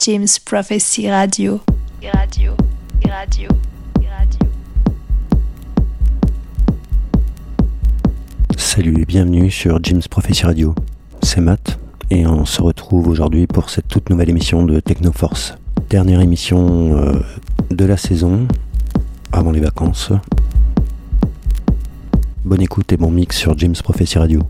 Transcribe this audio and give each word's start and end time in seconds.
James 0.00 0.26
Prophecy 0.44 1.08
Radio. 1.08 1.60
Radio, 2.12 2.52
radio, 3.08 3.48
radio. 3.98 4.38
Salut 8.56 9.00
et 9.00 9.04
bienvenue 9.04 9.50
sur 9.50 9.78
James 9.82 10.02
Prophecy 10.10 10.44
Radio. 10.44 10.74
C'est 11.22 11.40
Matt 11.40 11.78
et 12.10 12.26
on 12.26 12.44
se 12.44 12.60
retrouve 12.60 13.08
aujourd'hui 13.08 13.46
pour 13.46 13.70
cette 13.70 13.88
toute 13.88 14.10
nouvelle 14.10 14.28
émission 14.28 14.64
de 14.64 14.80
Technoforce. 14.80 15.54
Dernière 15.88 16.20
émission 16.20 16.96
euh, 16.98 17.20
de 17.70 17.84
la 17.84 17.96
saison 17.96 18.46
avant 19.32 19.52
les 19.52 19.60
vacances. 19.60 20.12
Bonne 22.44 22.62
écoute 22.62 22.92
et 22.92 22.96
bon 22.96 23.10
mix 23.10 23.38
sur 23.38 23.56
James 23.56 23.76
Prophecy 23.82 24.18
Radio. 24.18 24.42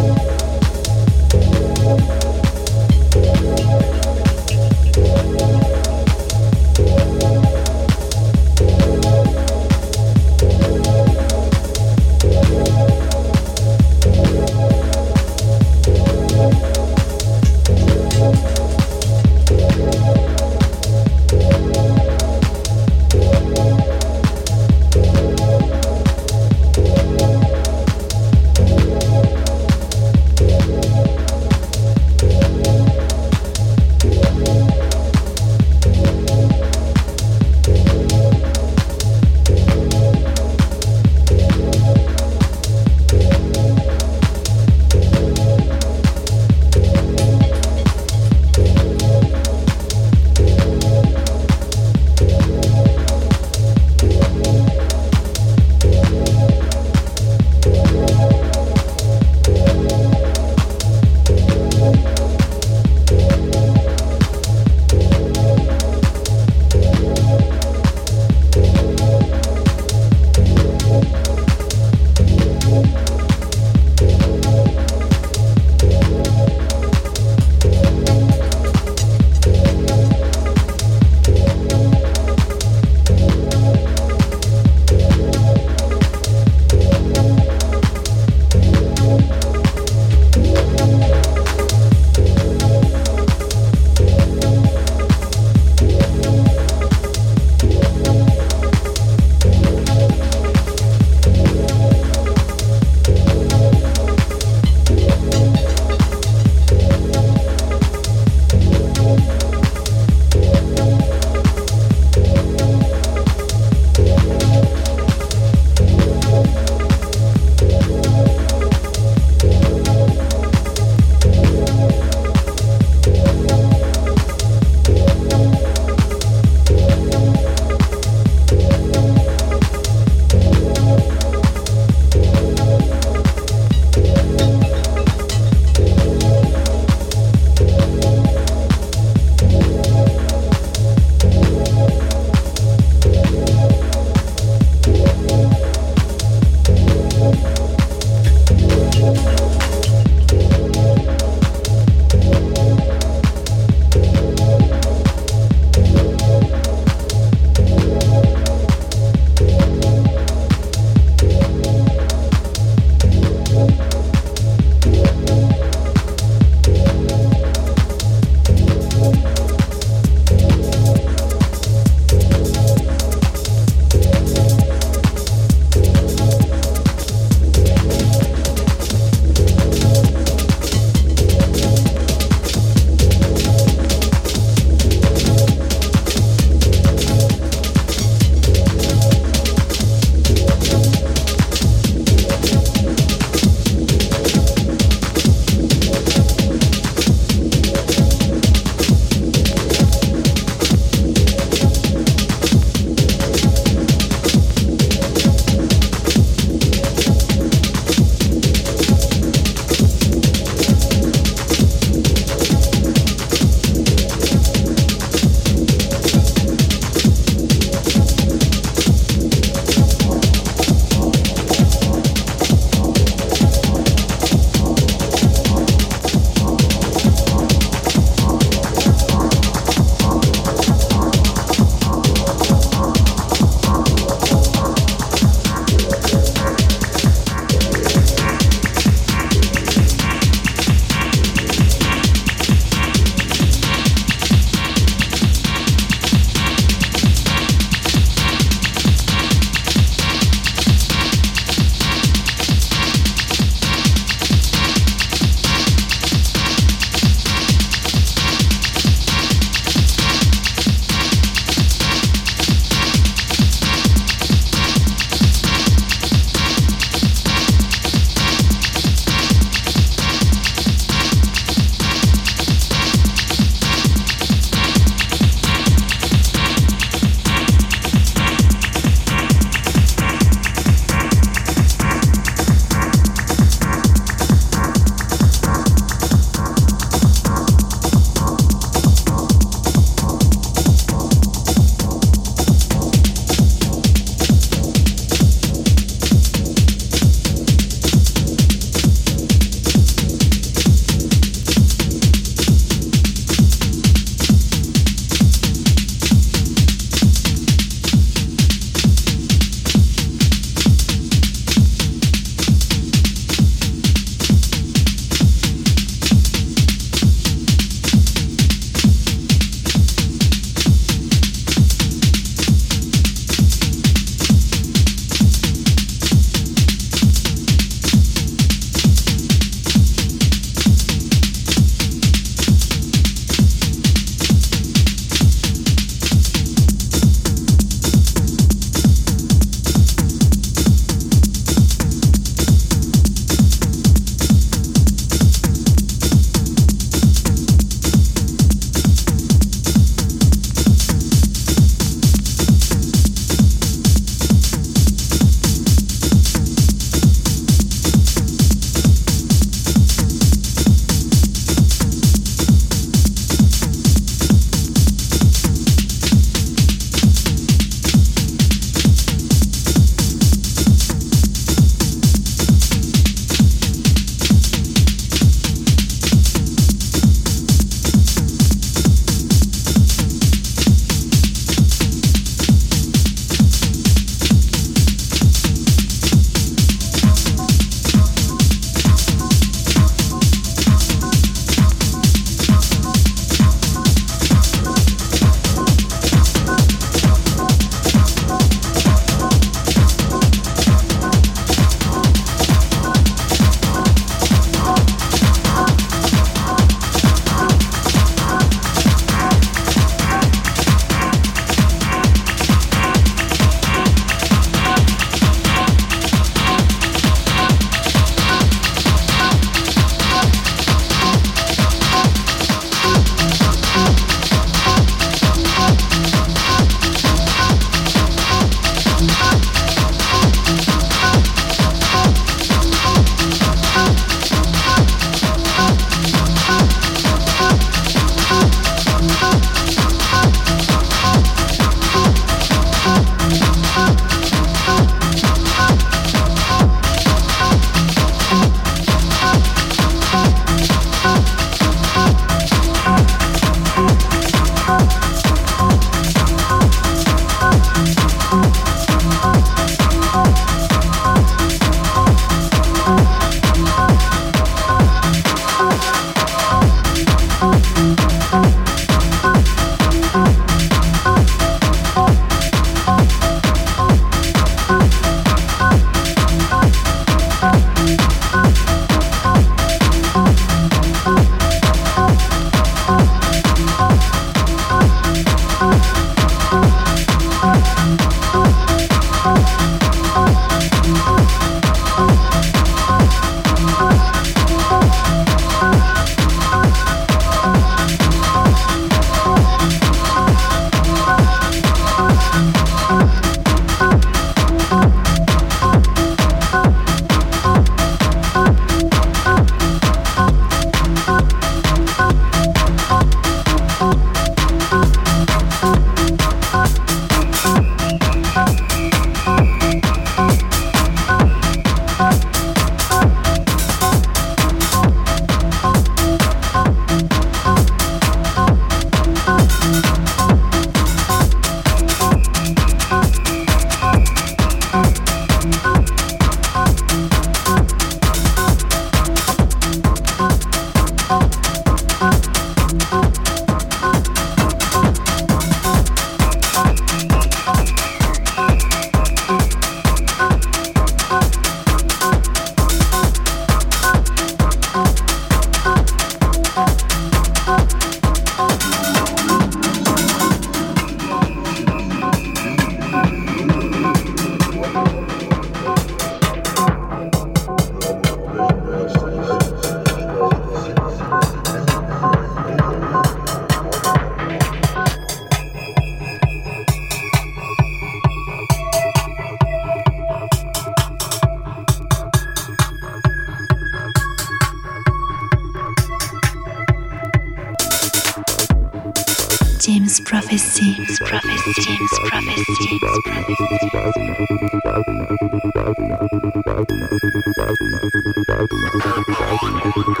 Thank 599.76 600.00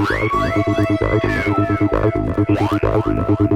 you. 3.40 3.55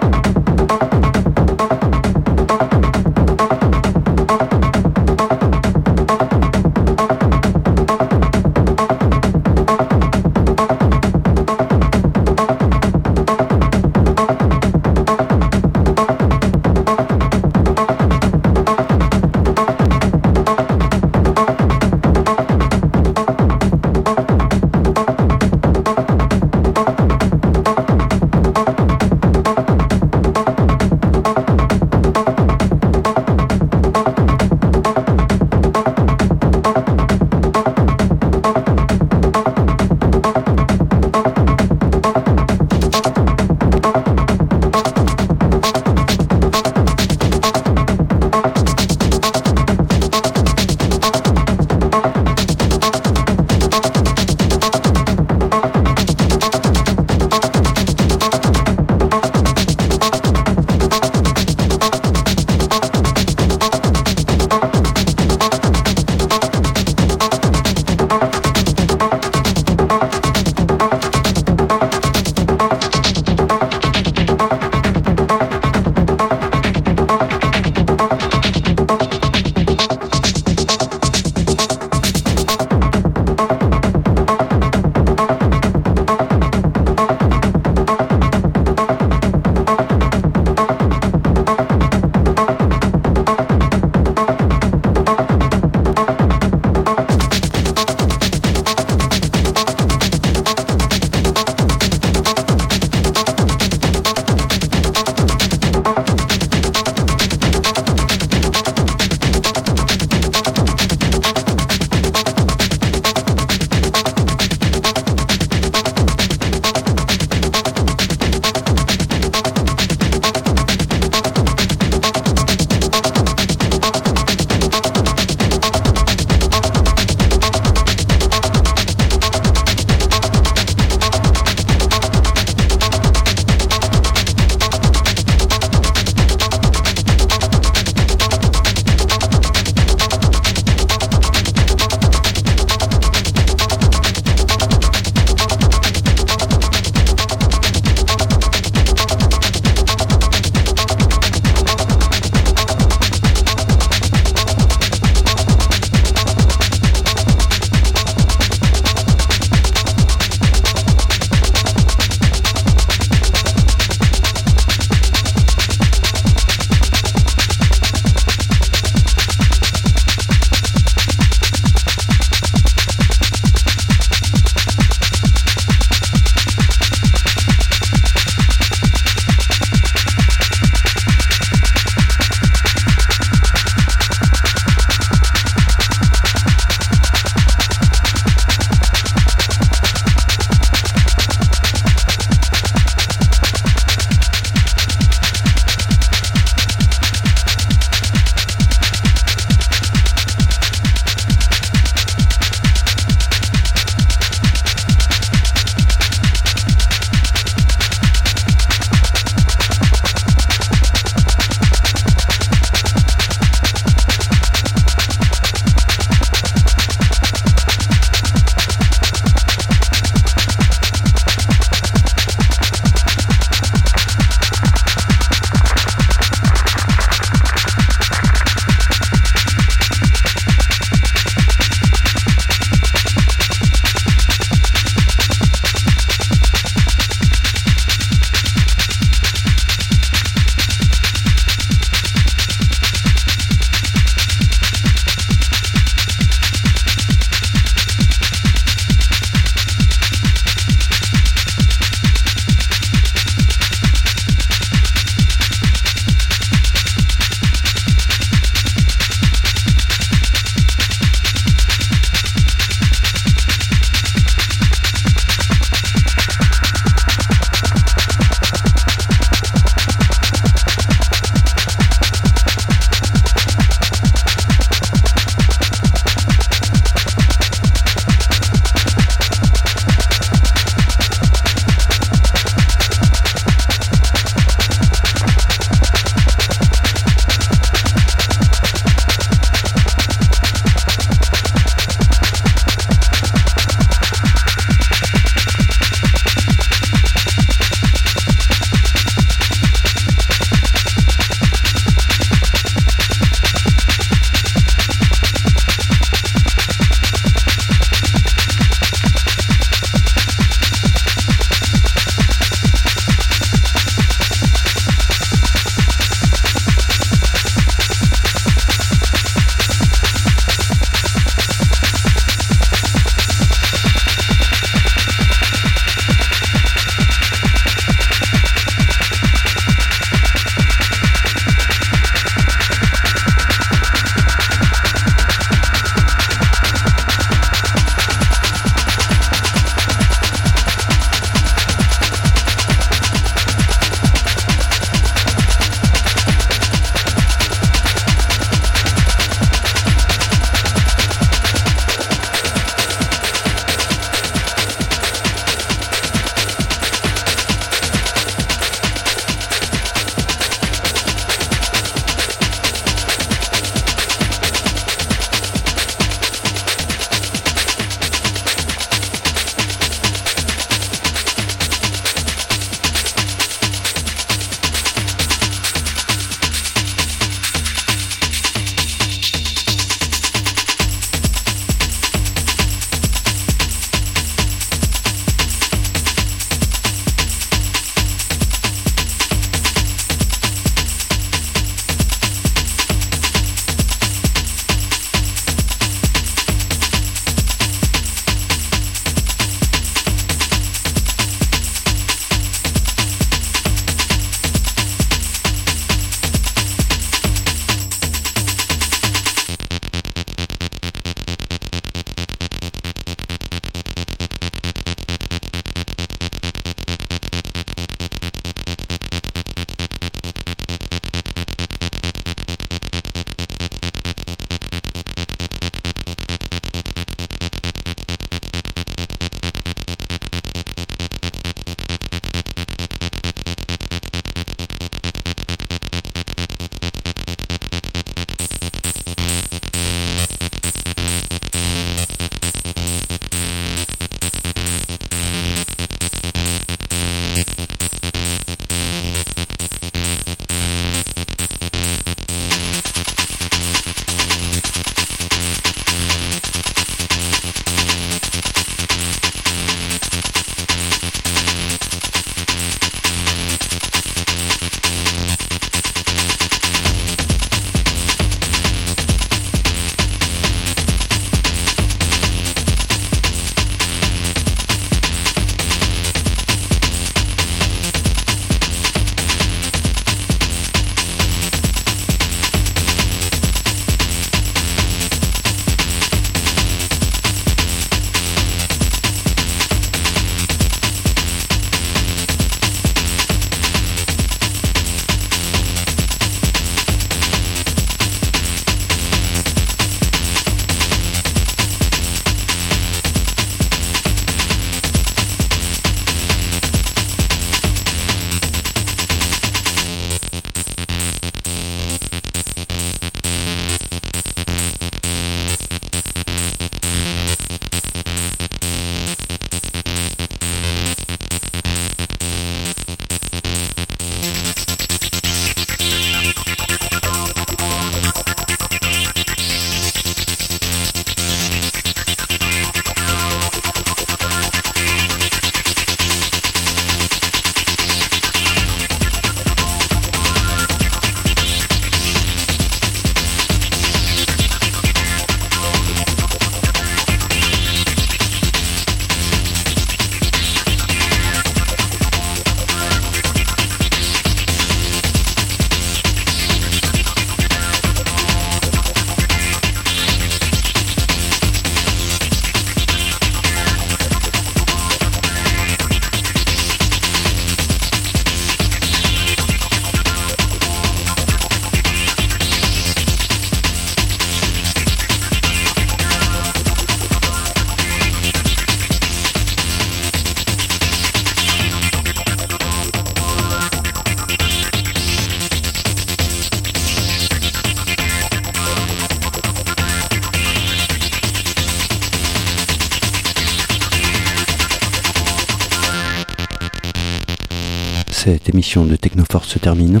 émission 598.58 598.84
de 598.84 598.96
Technoforce 598.96 599.50
se 599.50 599.60
termine. 599.60 600.00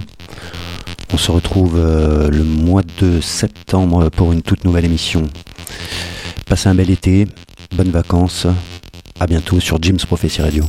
On 1.12 1.16
se 1.16 1.30
retrouve 1.30 1.76
euh, 1.76 2.28
le 2.28 2.42
mois 2.42 2.82
de 3.00 3.20
septembre 3.20 4.08
pour 4.08 4.32
une 4.32 4.42
toute 4.42 4.64
nouvelle 4.64 4.84
émission. 4.84 5.22
Passez 6.44 6.68
un 6.68 6.74
bel 6.74 6.90
été, 6.90 7.28
bonnes 7.76 7.92
vacances, 7.92 8.48
à 9.20 9.28
bientôt 9.28 9.60
sur 9.60 9.80
Jim's 9.80 10.06
Prophecy 10.06 10.42
Radio. 10.42 10.64